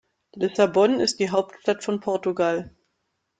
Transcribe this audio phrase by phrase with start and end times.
[0.35, 2.75] Lissabon ist die Hauptstadt von Portugal.